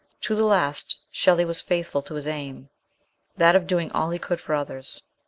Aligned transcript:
To 0.21 0.33
the 0.33 0.45
last 0.45 0.97
Shelley 1.11 1.45
was 1.45 1.61
faithful 1.61 2.01
to 2.01 2.15
his 2.15 2.27
aim 2.27 2.69
that 3.37 3.55
of 3.55 3.67
doing 3.67 3.91
all 3.91 4.09
he 4.09 4.17
could 4.17 4.41
for 4.41 4.55
others. 4.55 5.03